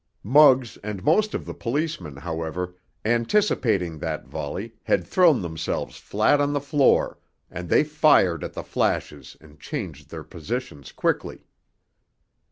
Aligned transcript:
Muggs 0.23 0.77
and 0.81 1.03
most 1.03 1.35
of 1.35 1.45
the 1.45 1.53
policemen, 1.53 2.15
however, 2.17 2.75
anticipating 3.05 3.99
that 3.99 4.25
volley, 4.25 4.73
had 4.81 5.05
thrown 5.05 5.43
themselves 5.43 5.97
flat 5.97 6.41
on 6.41 6.53
the 6.53 6.59
floor, 6.59 7.19
and 7.51 7.69
they 7.69 7.83
fired 7.83 8.43
at 8.43 8.53
the 8.53 8.63
flashes 8.63 9.37
and 9.39 9.59
changed 9.59 10.09
their 10.09 10.23
positions 10.23 10.91
quickly. 10.91 11.45